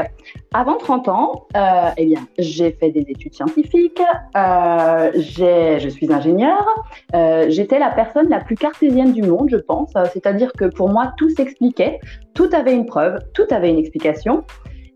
avant 0.52 0.76
30 0.76 1.08
ans, 1.08 1.46
euh, 1.56 1.90
eh 1.96 2.06
bien, 2.06 2.26
j'ai 2.38 2.72
fait 2.72 2.90
des 2.90 3.00
études 3.08 3.34
scientifiques, 3.34 4.02
euh, 4.36 5.12
je 5.14 5.88
suis 5.88 6.12
ingénieure, 6.12 6.74
euh, 7.14 7.46
j'étais 7.48 7.78
la 7.78 7.90
personne 7.90 8.28
la 8.28 8.40
plus 8.40 8.56
cartésienne 8.56 9.12
du 9.12 9.22
monde, 9.22 9.48
je 9.50 9.56
pense. 9.56 9.92
C'est-à-dire 10.12 10.52
que 10.52 10.64
pour 10.64 10.88
moi, 10.88 11.12
tout 11.16 11.30
s'expliquait, 11.30 12.00
tout 12.34 12.50
avait 12.52 12.74
une 12.74 12.86
preuve, 12.86 13.18
tout 13.32 13.46
avait 13.50 13.70
une 13.70 13.78
explication. 13.78 14.44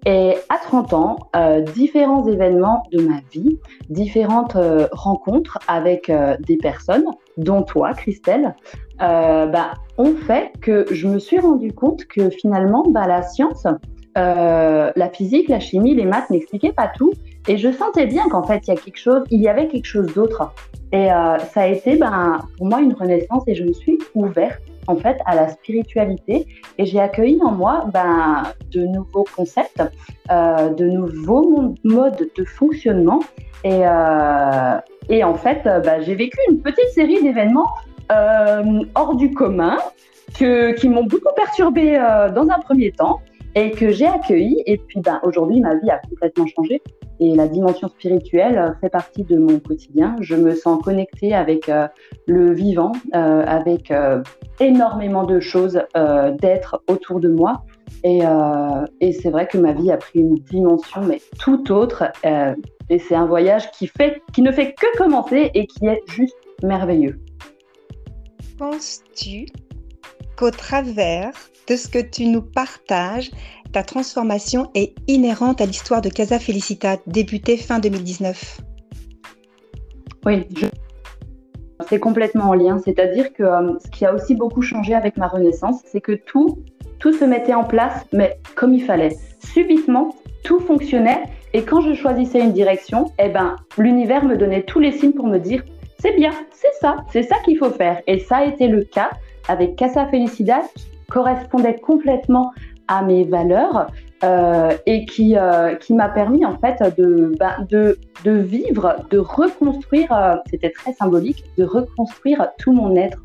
Et 0.06 0.34
à 0.50 0.58
30 0.58 0.92
ans, 0.92 1.16
euh, 1.34 1.62
différents 1.62 2.26
événements 2.26 2.82
de 2.92 3.00
ma 3.00 3.20
vie, 3.32 3.58
différentes 3.88 4.56
euh, 4.56 4.86
rencontres 4.92 5.58
avec 5.66 6.10
euh, 6.10 6.36
des 6.46 6.58
personnes, 6.58 7.06
dont 7.38 7.62
toi, 7.62 7.94
Christelle, 7.94 8.54
bah, 8.98 9.74
ont 9.96 10.14
fait 10.14 10.52
que 10.60 10.86
je 10.90 11.08
me 11.08 11.18
suis 11.18 11.38
rendu 11.38 11.72
compte 11.72 12.04
que 12.04 12.28
finalement, 12.28 12.84
bah, 12.88 13.06
la 13.06 13.22
science, 13.22 13.66
la 14.14 15.10
physique, 15.12 15.48
la 15.48 15.58
chimie, 15.58 15.94
les 15.94 16.04
maths 16.04 16.30
n'expliquaient 16.30 16.72
pas 16.72 16.88
tout. 16.94 17.12
Et 17.48 17.56
je 17.56 17.72
sentais 17.72 18.06
bien 18.06 18.28
qu'en 18.28 18.42
fait, 18.42 18.60
il 18.66 18.74
y 18.74 18.76
a 18.76 18.80
quelque 18.80 18.98
chose, 18.98 19.22
il 19.30 19.40
y 19.40 19.48
avait 19.48 19.68
quelque 19.68 19.86
chose 19.86 20.06
d'autre. 20.14 20.52
Et 20.92 21.08
ça 21.08 21.62
a 21.62 21.66
été, 21.66 21.96
ben, 21.96 22.38
pour 22.56 22.66
moi, 22.66 22.80
une 22.80 22.92
renaissance 22.92 23.42
et 23.48 23.54
je 23.54 23.64
me 23.64 23.72
suis 23.72 23.98
ouverte 24.14 24.62
en 24.86 24.96
fait 24.96 25.18
à 25.26 25.34
la 25.34 25.48
spiritualité. 25.48 26.46
Et 26.78 26.86
j'ai 26.86 27.00
accueilli 27.00 27.40
en 27.42 27.52
moi 27.52 27.86
ben, 27.92 28.42
de 28.72 28.84
nouveaux 28.86 29.26
concepts, 29.36 29.82
euh, 30.30 30.70
de 30.70 30.86
nouveaux 30.86 31.74
modes 31.84 32.28
de 32.36 32.44
fonctionnement. 32.44 33.20
Et, 33.64 33.80
euh, 33.86 34.78
et 35.08 35.24
en 35.24 35.34
fait 35.34 35.62
ben, 35.64 36.02
j'ai 36.02 36.14
vécu 36.14 36.38
une 36.50 36.60
petite 36.60 36.88
série 36.94 37.22
d'événements 37.22 37.70
euh, 38.12 38.84
hors 38.94 39.14
du 39.16 39.32
commun 39.32 39.78
que, 40.38 40.72
qui 40.72 40.88
m'ont 40.88 41.04
beaucoup 41.04 41.32
perturbé 41.34 41.94
dans 42.34 42.48
un 42.50 42.58
premier 42.58 42.92
temps 42.92 43.20
et 43.54 43.70
que 43.70 43.90
j'ai 43.90 44.06
accueilli. 44.06 44.62
Et 44.66 44.76
puis 44.76 45.00
ben, 45.00 45.20
aujourd'hui 45.22 45.60
ma 45.60 45.76
vie 45.76 45.90
a 45.90 45.98
complètement 45.98 46.46
changé 46.46 46.82
Et 47.20 47.34
la 47.34 47.46
dimension 47.48 47.88
spirituelle 47.88 48.76
fait 48.80 48.88
partie 48.88 49.24
de 49.24 49.38
mon 49.38 49.58
quotidien. 49.58 50.16
Je 50.20 50.34
me 50.34 50.54
sens 50.54 50.82
connectée 50.82 51.34
avec 51.34 51.70
le 52.26 52.52
vivant, 52.52 52.92
avec 53.12 53.92
énormément 54.60 55.24
de 55.24 55.38
choses 55.40 55.80
d'être 56.40 56.82
autour 56.88 57.20
de 57.20 57.28
moi. 57.28 57.62
Et, 58.02 58.20
et 59.00 59.12
c'est 59.12 59.30
vrai 59.30 59.46
que 59.46 59.58
ma 59.58 59.72
vie 59.72 59.92
a 59.92 59.96
pris 59.96 60.18
une 60.18 60.34
dimension, 60.34 61.02
mais 61.02 61.20
tout 61.38 61.72
autre. 61.72 62.04
et 62.24 62.98
c'est 62.98 63.14
un 63.14 63.26
voyage 63.26 63.70
qui, 63.70 63.86
fait, 63.86 64.20
qui 64.32 64.42
ne 64.42 64.50
fait 64.50 64.74
que 64.74 64.98
commencer 64.98 65.50
et 65.54 65.66
qui 65.66 65.86
est 65.86 66.02
juste 66.08 66.36
merveilleux. 66.62 67.20
Penses-tu 68.58 69.46
qu'au 70.36 70.50
travers 70.50 71.32
de 71.68 71.76
ce 71.76 71.88
que 71.88 71.98
tu 71.98 72.26
nous 72.26 72.42
partages, 72.42 73.30
ta 73.74 73.82
transformation 73.82 74.70
est 74.76 74.94
inhérente 75.08 75.60
à 75.60 75.66
l'histoire 75.66 76.00
de 76.00 76.08
Casa 76.08 76.38
Felicita, 76.38 76.96
débutée 77.08 77.56
fin 77.56 77.80
2019 77.80 78.60
Oui, 80.24 80.46
c'est 81.88 81.98
complètement 81.98 82.50
en 82.50 82.54
lien. 82.54 82.78
C'est-à-dire 82.78 83.32
que 83.32 83.42
euh, 83.42 83.76
ce 83.84 83.90
qui 83.90 84.06
a 84.06 84.14
aussi 84.14 84.36
beaucoup 84.36 84.62
changé 84.62 84.94
avec 84.94 85.16
ma 85.16 85.26
renaissance, 85.26 85.80
c'est 85.86 86.00
que 86.00 86.12
tout, 86.12 86.62
tout 87.00 87.12
se 87.12 87.24
mettait 87.24 87.54
en 87.54 87.64
place, 87.64 88.06
mais 88.12 88.38
comme 88.54 88.74
il 88.74 88.84
fallait. 88.84 89.16
Subitement, 89.40 90.14
tout 90.44 90.60
fonctionnait. 90.60 91.24
Et 91.52 91.62
quand 91.62 91.80
je 91.80 91.94
choisissais 91.94 92.38
une 92.38 92.52
direction, 92.52 93.10
eh 93.18 93.28
ben, 93.28 93.56
l'univers 93.76 94.24
me 94.24 94.36
donnait 94.36 94.62
tous 94.62 94.78
les 94.78 94.92
signes 94.92 95.14
pour 95.14 95.26
me 95.26 95.38
dire 95.38 95.64
c'est 95.98 96.14
bien, 96.14 96.30
c'est 96.52 96.74
ça, 96.80 96.98
c'est 97.10 97.24
ça 97.24 97.36
qu'il 97.44 97.58
faut 97.58 97.70
faire. 97.70 98.00
Et 98.06 98.20
ça 98.20 98.36
a 98.36 98.44
été 98.44 98.68
le 98.68 98.84
cas 98.84 99.10
avec 99.48 99.74
Casa 99.74 100.06
Felicidad, 100.06 100.62
qui 100.76 100.86
correspondait 101.10 101.74
complètement 101.74 102.52
à 102.88 103.02
mes 103.02 103.24
valeurs 103.24 103.90
euh, 104.22 104.76
et 104.86 105.04
qui, 105.04 105.36
euh, 105.36 105.74
qui 105.74 105.92
m'a 105.92 106.08
permis 106.08 106.46
en 106.46 106.58
fait 106.58 106.82
de, 106.96 107.32
ben, 107.38 107.66
de, 107.68 107.98
de, 108.24 108.32
vivre, 108.32 108.96
de 109.10 109.18
reconstruire, 109.18 110.10
euh, 110.12 110.36
c'était 110.50 110.70
très 110.70 110.94
symbolique, 110.94 111.44
de 111.58 111.64
reconstruire 111.64 112.48
tout 112.58 112.72
mon 112.72 112.96
être. 112.96 113.20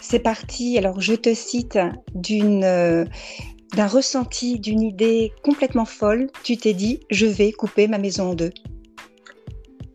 C'est 0.00 0.20
parti, 0.20 0.78
alors 0.78 1.00
je 1.00 1.14
te 1.14 1.34
cite 1.34 1.78
d'une 2.14 3.06
d'un 3.76 3.86
ressenti, 3.86 4.58
d'une 4.58 4.80
idée 4.80 5.32
complètement 5.44 5.84
folle, 5.84 6.28
tu 6.42 6.56
t'es 6.56 6.72
dit, 6.72 7.00
je 7.10 7.26
vais 7.26 7.52
couper 7.52 7.86
ma 7.86 7.98
maison 7.98 8.30
en 8.30 8.34
deux. 8.34 8.52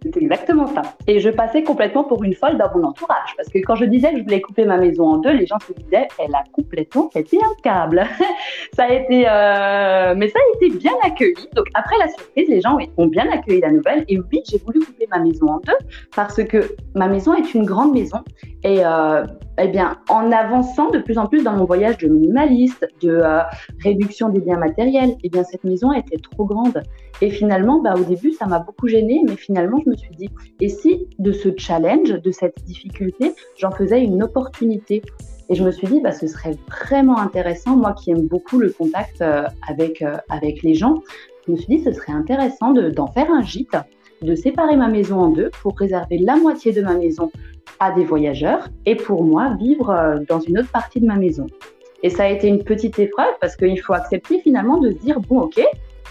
C'est 0.03 0.22
exactement 0.22 0.67
ça. 0.67 0.81
Et 1.07 1.19
je 1.19 1.29
passais 1.29 1.63
complètement 1.63 2.03
pour 2.03 2.24
une 2.24 2.33
folle 2.33 2.57
dans 2.57 2.69
mon 2.75 2.88
entourage. 2.88 3.33
Parce 3.38 3.50
que 3.50 3.60
quand 3.60 3.75
je 3.75 3.86
disais 3.86 4.12
que 4.12 4.17
je 4.19 4.24
voulais 4.24 4.41
couper 4.41 4.65
ma 4.65 4.77
maison 4.77 5.07
en 5.07 5.17
deux, 5.17 5.31
les 5.31 5.45
gens 5.45 5.60
se 5.60 5.74
disaient, 5.74 6.07
elle 6.19 6.36
a 6.36 6.43
complètement 6.51 7.07
pété 7.07 7.38
un 7.38 7.62
câble. 7.62 8.05
ça 8.74 8.83
a 8.83 8.93
été, 8.93 9.25
euh... 9.27 10.13
mais 10.17 10.27
ça 10.29 10.39
a 10.39 10.57
été 10.57 10.77
bien 10.77 10.93
accueilli. 11.03 11.50
Donc 11.55 11.67
après 11.74 11.98
la 11.98 12.07
surprise, 12.10 12.50
les 12.50 12.62
gens 12.62 12.77
ont 12.98 13.07
bien 13.07 13.29
accueilli 13.31 13.62
la 13.62 13.72
nouvelle. 13.72 14.03
Et 14.07 14.19
oui, 14.19 14.41
j'ai 14.50 14.57
voulu 14.57 14.79
couper 14.79 15.07
ma 15.10 15.19
maison 15.19 15.48
en 15.48 15.60
deux 15.60 15.74
parce 16.15 16.43
que 16.43 16.75
ma 16.95 17.07
maison 17.07 17.33
est 17.33 17.53
une 17.53 17.65
grande 17.65 17.93
maison. 17.93 18.19
Et 18.63 18.86
euh, 18.86 19.25
eh 19.60 19.67
bien, 19.67 19.98
en 20.10 20.31
avançant 20.31 20.89
de 20.89 21.00
plus 21.00 21.17
en 21.17 21.27
plus 21.27 21.43
dans 21.43 21.53
mon 21.53 21.65
voyage 21.65 21.98
de 22.00 22.07
minimaliste, 22.07 22.88
de 23.01 23.10
euh, 23.10 23.39
réduction 23.83 24.29
des 24.29 24.39
biens 24.39 24.57
matériels, 24.57 25.15
eh 25.24 25.29
bien, 25.29 25.43
cette 25.43 25.63
maison 25.63 25.91
était 25.93 26.17
trop 26.17 26.45
grande. 26.45 26.81
Et 27.22 27.29
finalement, 27.29 27.79
bah, 27.79 27.93
au 27.95 28.03
début, 28.03 28.31
ça 28.31 28.48
m'a 28.48 28.60
beaucoup 28.60 28.88
gênée, 28.88 29.22
mais 29.27 29.36
finalement, 29.36 29.79
je 29.86 29.89
me 29.91 29.95
suis 29.95 30.15
dit, 30.15 30.29
et 30.60 30.69
si 30.69 31.07
de 31.19 31.31
ce 31.31 31.50
challenge, 31.55 32.10
de 32.10 32.31
cette 32.31 32.63
difficulté, 32.65 33.33
j'en 33.57 33.72
faisais 33.72 34.03
une 34.03 34.24
opportunité? 34.24 35.03
Et 35.50 35.55
je 35.55 35.63
me 35.63 35.72
suis 35.72 35.88
dit, 35.88 36.01
bah, 36.01 36.12
ce 36.12 36.25
serait 36.25 36.55
vraiment 36.67 37.19
intéressant, 37.19 37.75
moi 37.75 37.93
qui 37.93 38.12
aime 38.12 38.27
beaucoup 38.27 38.57
le 38.57 38.72
contact 38.72 39.22
euh, 39.22 39.43
avec, 39.67 40.01
euh, 40.01 40.17
avec 40.29 40.63
les 40.63 40.74
gens, 40.74 41.01
je 41.45 41.51
me 41.51 41.57
suis 41.57 41.77
dit, 41.77 41.83
ce 41.83 41.91
serait 41.91 42.13
intéressant 42.13 42.72
d'en 42.72 43.07
faire 43.07 43.29
un 43.31 43.43
gîte, 43.43 43.75
de 44.22 44.36
séparer 44.36 44.77
ma 44.77 44.88
maison 44.88 45.19
en 45.19 45.29
deux 45.29 45.51
pour 45.62 45.77
réserver 45.77 46.17
la 46.17 46.38
moitié 46.38 46.72
de 46.72 46.81
ma 46.81 46.95
maison 46.95 47.29
à 47.79 47.91
des 47.91 48.03
voyageurs 48.03 48.69
et 48.85 48.95
pour 48.95 49.23
moi 49.23 49.55
vivre 49.59 49.89
euh, 49.89 50.19
dans 50.27 50.39
une 50.39 50.59
autre 50.59 50.71
partie 50.71 50.99
de 50.99 51.05
ma 51.05 51.15
maison. 51.15 51.47
Et 52.03 52.09
ça 52.09 52.23
a 52.23 52.27
été 52.27 52.47
une 52.47 52.63
petite 52.63 52.99
épreuve 52.99 53.33
parce 53.39 53.55
qu'il 53.55 53.79
faut 53.79 53.93
accepter 53.93 54.39
finalement 54.39 54.77
de 54.77 54.91
se 54.91 54.97
dire, 54.97 55.19
bon 55.21 55.41
ok, 55.41 55.61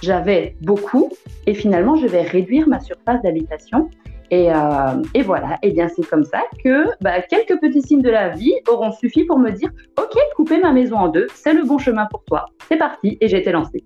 j'avais 0.03 0.57
beaucoup 0.63 1.11
et 1.47 1.55
finalement 1.55 1.97
je 1.97 2.07
vais 2.07 2.23
réduire 2.23 2.69
ma 2.69 2.81
surface 2.81 3.23
d'habitation. 3.23 3.91
Et, 4.31 4.51
euh, 4.51 5.03
et, 5.13 5.21
voilà, 5.21 5.59
et 5.63 5.73
bien 5.73 5.89
c'est 5.89 6.09
comme 6.09 6.25
ça 6.25 6.41
que 6.65 6.87
bah, 7.03 7.21
quelques 7.21 7.61
petits 7.61 7.83
signes 7.83 8.01
de 8.01 8.09
la 8.09 8.31
vie 8.31 8.55
auront 8.67 8.91
suffi 8.91 9.25
pour 9.25 9.39
me 9.39 9.51
dire, 9.51 9.69
ok, 9.99 10.19
couper 10.37 10.59
ma 10.59 10.73
maison 10.73 10.97
en 10.97 11.09
deux, 11.09 11.27
c'est 11.35 11.53
le 11.53 11.65
bon 11.65 11.77
chemin 11.77 12.07
pour 12.07 12.25
toi. 12.25 12.47
C'est 12.67 12.79
parti 12.79 13.19
et 13.21 13.29
j'ai 13.29 13.41
été 13.41 13.53
lancée. 13.53 13.85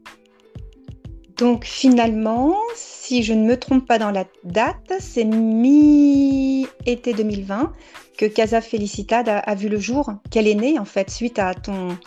Donc 1.38 1.64
finalement, 1.64 2.56
si 2.74 3.22
je 3.22 3.34
ne 3.34 3.44
me 3.46 3.58
trompe 3.58 3.86
pas 3.86 3.98
dans 3.98 4.10
la 4.10 4.24
date, 4.44 4.92
c'est 5.00 5.24
mi-été 5.24 7.12
2020 7.12 7.72
que 8.16 8.24
Casa 8.24 8.62
Felicidad 8.62 9.28
a, 9.28 9.54
vu 9.54 9.68
le 9.68 9.78
jour, 9.78 10.10
qu'elle 10.30 10.48
est 10.48 10.54
née 10.54 10.78
en 10.78 10.86
fait 10.86 11.10
suite 11.10 11.38
à 11.38 11.52
ton 11.52 11.98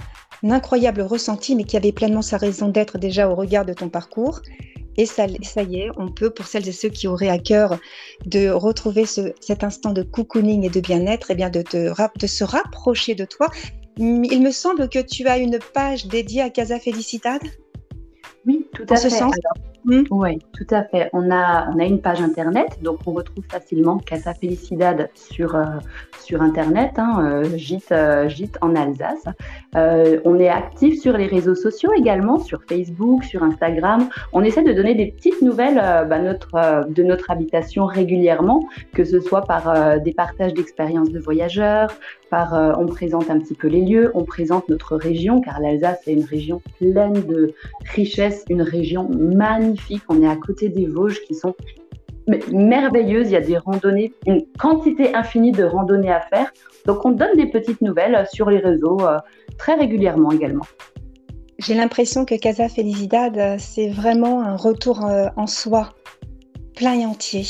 incroyable 0.41 1.01
ressenti, 1.01 1.55
mais 1.55 1.63
qui 1.63 1.77
avait 1.77 1.91
pleinement 1.91 2.24
sa 2.24 2.38
raison 2.38 2.69
d'être 2.69 2.98
déjà 2.98 3.29
au 3.29 3.36
regard 3.36 3.65
de 3.65 3.74
ton 3.74 3.89
parcours. 3.89 4.41
Et 4.98 5.05
ça, 5.05 5.27
y 5.27 5.79
est, 5.79 5.89
on 5.98 6.09
peut, 6.09 6.31
pour 6.31 6.48
celles 6.48 6.67
et 6.67 6.71
ceux 6.71 6.89
qui 6.89 7.07
auraient 7.07 7.29
à 7.29 7.38
cœur 7.38 7.79
de 8.25 8.50
retrouver 8.50 9.05
cet 9.05 9.63
instant 9.63 9.93
de 9.93 10.01
cocooning 10.01 10.65
et 10.65 10.69
de 10.69 10.79
bien-être, 10.79 11.29
et 11.29 11.33
eh 11.33 11.36
bien 11.36 11.50
de, 11.50 11.63
de 11.63 12.27
se 12.27 12.43
rapprocher 12.43 13.13
de 13.13 13.25
toi. 13.25 13.48
Il 13.98 14.41
me 14.41 14.51
semble 14.51 14.89
que 14.89 15.00
tu 15.00 15.27
as 15.27 15.38
une 15.38 15.59
page 15.74 16.07
dédiée 16.07 16.41
à 16.41 16.50
Casa 16.50 16.79
Felicidad? 16.79 17.41
Tout 18.89 18.96
à 18.96 19.10
fait. 19.10 19.68
Hmm. 19.89 20.03
Oui, 20.12 20.38
tout 20.53 20.67
à 20.69 20.84
fait. 20.84 21.10
On 21.13 21.31
a, 21.31 21.67
on 21.72 21.79
a 21.79 21.84
une 21.84 22.00
page 22.00 22.22
internet, 22.22 22.77
donc 22.84 23.00
on 23.08 23.12
retrouve 23.13 23.43
facilement 23.50 23.98
Casa 23.98 24.36
Felicidad 24.36 25.10
sur, 25.15 25.55
euh, 25.55 25.65
sur 26.22 26.43
internet, 26.43 26.91
hein, 26.98 27.24
euh, 27.24 27.58
gîte, 27.58 27.91
euh, 27.91 28.29
gîte, 28.29 28.60
en 28.62 28.75
Alsace. 28.75 29.25
on 29.74 30.39
est 30.39 30.48
actif 30.48 31.01
sur 31.01 31.17
les 31.17 31.25
réseaux 31.25 31.55
sociaux 31.55 31.91
également, 31.98 32.38
sur 32.38 32.62
Facebook, 32.69 33.24
sur 33.24 33.41
Instagram. 33.41 34.10
On 34.31 34.43
essaie 34.43 34.62
de 34.62 34.74
donner 34.74 34.93
des 34.93 35.08
petites 35.08 35.41
nouvelles 35.41 35.81
bah, 36.08 36.19
de 36.19 37.03
notre 37.03 37.31
habitation 37.31 37.88
régulièrement, 37.88 38.69
que 38.93 39.03
ce 39.03 39.19
soit 39.19 39.41
par 39.41 40.00
des 40.00 40.13
partages 40.13 40.53
d'expériences 40.53 41.10
de 41.10 41.19
voyageurs, 41.19 41.89
par 42.29 42.53
on 42.79 42.86
présente 42.86 43.31
un 43.31 43.39
petit 43.39 43.55
peu 43.55 43.67
les 43.67 43.84
lieux, 43.84 44.12
on 44.13 44.24
présente 44.24 44.69
notre 44.69 44.96
région, 44.96 45.41
car 45.41 45.60
l'Alsace 45.60 46.08
est 46.08 46.13
une 46.13 46.25
région 46.25 46.62
pleine 46.77 47.13
de 47.13 47.53
richesses, 47.96 48.46
une 48.50 48.62
région 48.62 49.10
magnifique 49.10 49.78
on 50.09 50.21
est 50.21 50.27
à 50.27 50.36
côté 50.36 50.69
des 50.69 50.86
Vosges 50.86 51.21
qui 51.27 51.36
sont 51.36 51.55
merveilleuses. 52.51 53.27
Il 53.27 53.33
y 53.33 53.36
a 53.36 53.41
des 53.41 53.57
randonnées, 53.57 54.13
une 54.25 54.45
quantité 54.57 55.15
infinie 55.15 55.51
de 55.51 55.63
randonnées 55.63 56.12
à 56.12 56.21
faire. 56.21 56.51
Donc 56.86 57.05
on 57.05 57.12
donne 57.12 57.36
des 57.36 57.48
petites 57.48 57.81
nouvelles 57.81 58.25
sur 58.31 58.50
les 58.50 58.59
réseaux 58.59 59.00
euh, 59.01 59.17
très 59.57 59.75
régulièrement 59.75 60.31
également. 60.31 60.65
J'ai 61.59 61.74
l'impression 61.74 62.25
que 62.25 62.36
Casa 62.36 62.69
Felicidad, 62.69 63.38
euh, 63.38 63.55
c'est 63.59 63.89
vraiment 63.89 64.41
un 64.41 64.55
retour 64.55 65.05
euh, 65.05 65.27
en 65.36 65.45
soi, 65.45 65.89
plein 66.75 66.93
et 66.93 67.05
entier. 67.05 67.43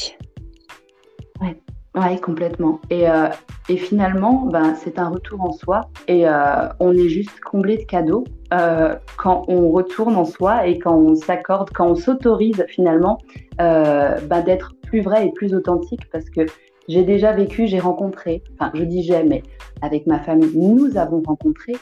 Oui, 1.99 2.19
complètement. 2.19 2.79
Et, 2.89 3.09
euh, 3.09 3.27
et 3.67 3.77
finalement, 3.77 4.45
ben, 4.45 4.75
c'est 4.75 4.99
un 4.99 5.09
retour 5.09 5.41
en 5.41 5.51
soi 5.51 5.89
et 6.07 6.27
euh, 6.27 6.67
on 6.79 6.93
est 6.93 7.09
juste 7.09 7.39
comblé 7.41 7.77
de 7.77 7.83
cadeaux 7.83 8.23
euh, 8.53 8.95
quand 9.17 9.43
on 9.47 9.69
retourne 9.71 10.15
en 10.15 10.25
soi 10.25 10.67
et 10.67 10.79
quand 10.79 10.95
on 10.95 11.15
s'accorde, 11.15 11.71
quand 11.73 11.87
on 11.87 11.95
s'autorise 11.95 12.65
finalement 12.69 13.17
ben, 13.57 14.41
d'être 14.45 14.75
plus 14.83 15.01
vrai 15.01 15.27
et 15.27 15.31
plus 15.31 15.53
authentique 15.53 16.09
parce 16.11 16.29
que 16.29 16.45
j'ai 16.87 17.03
déjà 17.03 17.33
vécu, 17.33 17.67
j'ai 17.67 17.79
rencontré, 17.79 18.43
enfin 18.53 18.71
je 18.73 18.83
dis 18.83 19.03
jamais, 19.03 19.43
avec 19.81 20.07
ma 20.07 20.19
famille, 20.19 20.55
nous 20.55 20.97
avons 20.97 21.21
rencontré 21.21 21.73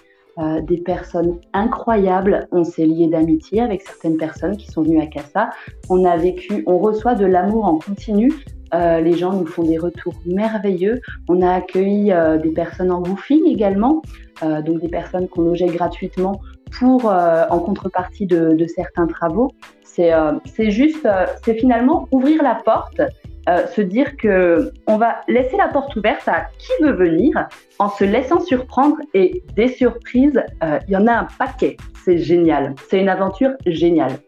des 0.63 0.77
personnes 0.77 1.39
incroyables. 1.53 2.47
On 2.51 2.63
s'est 2.63 2.85
lié 2.85 3.07
d'amitié 3.07 3.61
avec 3.61 3.81
certaines 3.83 4.17
personnes 4.17 4.57
qui 4.57 4.67
sont 4.67 4.81
venues 4.81 5.01
à 5.01 5.07
Casa. 5.07 5.49
On 5.89 6.03
a 6.05 6.17
vécu, 6.17 6.63
on 6.67 6.77
reçoit 6.79 7.15
de 7.15 7.25
l'amour 7.25 7.65
en 7.65 7.79
continu 7.79 8.31
euh, 8.73 8.99
les 8.99 9.13
gens 9.13 9.33
nous 9.33 9.45
font 9.45 9.63
des 9.63 9.77
retours 9.77 10.15
merveilleux. 10.25 11.01
On 11.27 11.41
a 11.41 11.51
accueilli 11.53 12.11
euh, 12.11 12.37
des 12.37 12.51
personnes 12.51 12.91
en 12.91 13.01
roofing 13.01 13.45
également, 13.47 14.01
euh, 14.43 14.61
donc 14.61 14.81
des 14.81 14.89
personnes 14.89 15.27
qu'on 15.27 15.41
logeait 15.41 15.67
gratuitement 15.67 16.41
pour, 16.79 17.05
en 17.05 17.59
contrepartie 17.59 18.25
de, 18.25 18.65
certains 18.67 19.07
travaux. 19.07 19.51
C'est 19.83 20.69
juste, 20.69 21.07
c'est 21.43 21.55
finalement 21.55 22.07
ouvrir 22.11 22.43
la 22.43 22.55
porte, 22.55 23.01
se 23.47 23.81
dire 23.81 24.17
que 24.17 24.73
on 24.85 24.97
va 24.97 25.21
laisser 25.29 25.55
la 25.55 25.69
porte 25.69 25.95
ouverte 25.95 26.27
à 26.27 26.47
qui 26.59 26.83
veut 26.83 26.91
venir, 26.91 27.47
en 27.79 27.89
se 27.89 28.03
laissant 28.03 28.41
surprendre 28.41 28.97
et 29.13 29.43
des 29.55 29.69
surprises, 29.69 30.43
il 30.61 30.93
y 30.93 30.97
en 30.97 31.07
a 31.07 31.13
un 31.13 31.27
paquet. 31.39 31.77
C'est 32.03 32.17
génial. 32.17 32.75
C'est 32.89 32.99
une 32.99 33.09
aventure 33.09 33.51
géniale. 33.65 34.19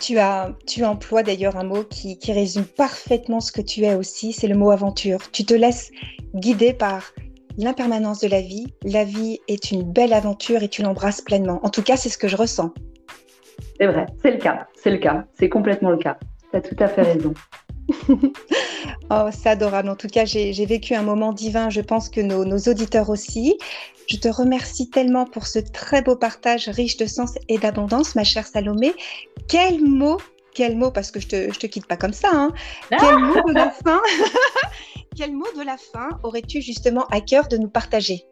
Tu, 0.00 0.18
as, 0.18 0.52
tu 0.66 0.84
emploies 0.84 1.22
d'ailleurs 1.22 1.56
un 1.56 1.64
mot 1.64 1.84
qui, 1.84 2.18
résume 2.32 2.64
parfaitement 2.64 3.40
ce 3.40 3.52
que 3.52 3.60
tu 3.60 3.82
es 3.82 3.94
aussi, 3.94 4.32
c'est 4.32 4.48
le 4.48 4.56
mot 4.56 4.70
aventure. 4.70 5.18
Tu 5.30 5.44
te 5.44 5.54
laisses 5.54 5.90
guider 6.34 6.72
par 6.72 7.12
l'impermanence 7.58 8.20
de 8.20 8.28
la 8.28 8.40
vie. 8.40 8.66
La 8.84 9.04
vie 9.04 9.38
est 9.46 9.70
une 9.70 9.82
belle 9.82 10.12
aventure 10.12 10.62
et 10.62 10.68
tu 10.68 10.82
l'embrasses 10.82 11.20
pleinement. 11.20 11.60
En 11.62 11.68
tout 11.68 11.82
cas, 11.82 11.96
c'est 11.96 12.08
ce 12.08 12.18
que 12.18 12.28
je 12.28 12.36
ressens. 12.36 12.72
c'est 13.78 13.86
vrai, 13.86 14.06
c'est 14.22 14.30
le 14.30 14.38
cas, 14.38 14.66
c'est 14.74 14.90
le 14.90 14.98
cas, 14.98 15.24
c'est 15.38 15.48
complètement 15.48 15.90
le 15.90 15.98
cas. 15.98 16.18
Tu 16.50 16.56
as 16.56 16.60
tout 16.62 16.76
à 16.78 16.88
fait 16.88 17.02
raison. 17.02 17.34
oh, 19.10 19.28
c'est 19.32 19.48
adorable. 19.48 19.88
En 19.88 19.96
tout 19.96 20.08
cas, 20.08 20.24
j'ai 20.24 20.66
vécu 20.66 20.94
un 20.94 21.02
moment 21.02 21.32
divin. 21.32 21.70
Je 21.70 21.80
pense 21.80 22.08
que 22.08 22.20
nos, 22.20 22.58
auditeurs 22.58 23.10
aussi. 23.10 23.56
Je 24.08 24.16
te 24.16 24.28
remercie 24.28 24.90
tellement 24.90 25.24
pour 25.24 25.46
ce 25.46 25.60
très 25.60 26.02
beau 26.02 26.16
partage 26.16 26.68
riche 26.68 26.96
de 26.96 27.06
sens 27.06 27.34
et 27.48 27.58
d'abondance, 27.58 28.16
ma 28.16 28.24
chère 28.24 28.46
Salomé. 28.46 28.92
Quel 29.48 29.80
mot, 29.84 30.18
quel 30.52 30.76
mot, 30.76 30.90
parce 30.90 31.12
que 31.12 31.20
je 31.20 31.28
te, 31.28 31.52
je 31.52 31.58
te 31.58 31.66
quitte 31.66 31.86
pas 31.86 31.96
comme 31.96 32.12
ça. 32.12 32.28
Hein. 32.32 32.52
Ah 32.90 32.96
quel 32.98 33.18
mot 33.18 33.40
de 33.46 33.54
la 33.54 33.70
fin 33.70 34.00
Quel 35.16 35.32
mot 35.32 35.46
de 35.56 35.64
la 35.64 35.76
fin 35.76 36.08
aurais-tu 36.22 36.60
justement 36.60 37.06
à 37.06 37.20
cœur 37.20 37.48
de 37.48 37.56
nous 37.56 37.68
partager? 37.68 38.24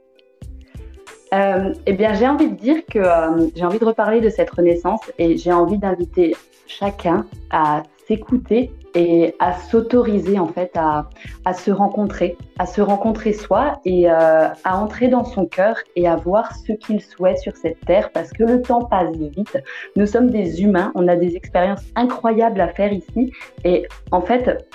Euh, 1.34 1.74
eh 1.86 1.92
bien, 1.92 2.14
j'ai 2.14 2.26
envie 2.26 2.48
de 2.48 2.54
dire 2.54 2.84
que 2.86 2.98
euh, 2.98 3.48
j'ai 3.54 3.64
envie 3.64 3.78
de 3.78 3.84
reparler 3.84 4.20
de 4.20 4.30
cette 4.30 4.50
renaissance 4.50 5.00
et 5.18 5.36
j'ai 5.36 5.52
envie 5.52 5.78
d'inviter 5.78 6.34
chacun 6.66 7.26
à 7.50 7.82
s'écouter 8.06 8.70
et 8.94 9.34
à 9.38 9.52
s'autoriser 9.54 10.38
en 10.38 10.48
fait 10.48 10.70
à, 10.74 11.08
à, 11.44 11.54
se 11.54 11.70
rencontrer, 11.70 12.36
à 12.58 12.66
se 12.66 12.80
rencontrer 12.80 13.32
soi 13.32 13.80
et 13.84 14.10
euh, 14.10 14.48
à 14.64 14.78
entrer 14.78 15.08
dans 15.08 15.24
son 15.24 15.46
cœur 15.46 15.76
et 15.96 16.06
à 16.06 16.16
voir 16.16 16.54
ce 16.54 16.72
qu'il 16.72 17.00
souhaite 17.00 17.38
sur 17.38 17.56
cette 17.56 17.80
terre 17.86 18.10
parce 18.12 18.30
que 18.30 18.44
le 18.44 18.62
temps 18.62 18.84
passe 18.84 19.14
vite. 19.16 19.58
Nous 19.96 20.06
sommes 20.06 20.30
des 20.30 20.62
humains, 20.62 20.92
on 20.94 21.08
a 21.08 21.16
des 21.16 21.36
expériences 21.36 21.84
incroyables 21.96 22.60
à 22.60 22.68
faire 22.68 22.92
ici 22.92 23.32
et 23.64 23.86
en 24.10 24.20
fait, 24.20 24.66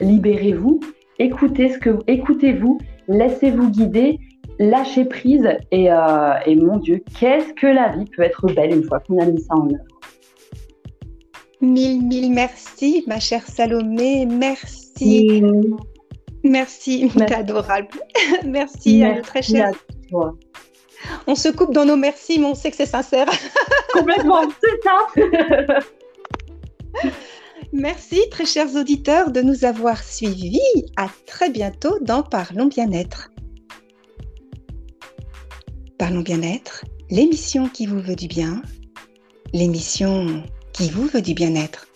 libérez-vous, 0.00 0.80
écoutez 1.18 1.70
ce 1.70 1.78
que 1.78 1.98
écoutez-vous, 2.06 2.78
laissez-vous 3.08 3.70
guider 3.70 4.18
lâcher 4.58 5.04
prise 5.04 5.48
et, 5.70 5.92
euh, 5.92 6.32
et 6.46 6.56
mon 6.56 6.78
Dieu, 6.78 7.02
qu'est-ce 7.18 7.52
que 7.54 7.66
la 7.66 7.90
vie 7.90 8.06
peut 8.16 8.22
être 8.22 8.46
belle 8.46 8.72
une 8.74 8.84
fois 8.84 9.00
qu'on 9.00 9.18
a 9.18 9.26
mis 9.26 9.40
ça 9.40 9.54
en 9.54 9.66
œuvre. 9.66 9.95
Mille, 11.60 12.02
mille 12.02 12.32
merci, 12.32 13.04
ma 13.06 13.18
chère 13.18 13.46
Salomé. 13.46 14.26
Merci. 14.26 15.42
Merci, 16.44 17.10
adorable. 17.34 17.88
merci, 18.44 19.02
à 19.02 19.20
très 19.22 19.42
chère. 19.42 19.72
On 21.26 21.34
se 21.34 21.48
coupe 21.48 21.72
dans 21.72 21.84
nos 21.84 21.96
merci, 21.96 22.38
mais 22.38 22.46
on 22.46 22.54
sait 22.54 22.70
que 22.70 22.76
c'est 22.76 22.86
sincère. 22.86 23.28
Complètement, 23.92 24.42
c'est 24.60 24.82
ça. 24.82 25.80
Merci, 27.72 28.20
très 28.30 28.46
chers 28.46 28.74
auditeurs, 28.76 29.30
de 29.30 29.42
nous 29.42 29.64
avoir 29.64 30.02
suivis. 30.02 30.60
À 30.96 31.08
très 31.26 31.50
bientôt 31.50 31.98
dans 32.00 32.22
Parlons 32.22 32.66
Bien-être. 32.66 33.30
Parlons 35.98 36.20
bien-être, 36.20 36.84
l'émission 37.10 37.68
qui 37.68 37.86
vous 37.86 38.00
veut 38.00 38.16
du 38.16 38.28
bien, 38.28 38.60
l'émission 39.54 40.42
qui 40.76 40.90
vous 40.90 41.06
veut 41.06 41.22
du 41.22 41.32
bien-être. 41.32 41.86